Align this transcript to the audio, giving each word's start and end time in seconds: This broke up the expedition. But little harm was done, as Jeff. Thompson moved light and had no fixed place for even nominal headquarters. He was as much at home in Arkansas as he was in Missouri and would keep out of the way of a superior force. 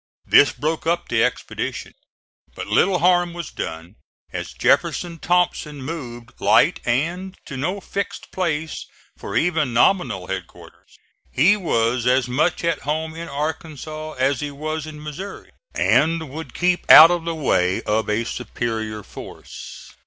This 0.25 0.51
broke 0.51 0.87
up 0.87 1.09
the 1.09 1.23
expedition. 1.23 1.93
But 2.55 2.65
little 2.65 2.97
harm 2.97 3.35
was 3.35 3.51
done, 3.51 3.97
as 4.33 4.51
Jeff. 4.51 4.83
Thompson 5.21 5.83
moved 5.83 6.31
light 6.41 6.79
and 6.85 7.37
had 7.45 7.59
no 7.59 7.79
fixed 7.79 8.31
place 8.31 8.87
for 9.15 9.35
even 9.37 9.75
nominal 9.75 10.25
headquarters. 10.25 10.97
He 11.31 11.55
was 11.55 12.07
as 12.07 12.27
much 12.27 12.63
at 12.63 12.79
home 12.81 13.13
in 13.13 13.27
Arkansas 13.29 14.13
as 14.13 14.39
he 14.39 14.49
was 14.49 14.87
in 14.87 15.03
Missouri 15.03 15.51
and 15.75 16.31
would 16.31 16.55
keep 16.55 16.89
out 16.89 17.11
of 17.11 17.23
the 17.23 17.35
way 17.35 17.83
of 17.83 18.09
a 18.09 18.23
superior 18.23 19.03
force. 19.03 19.91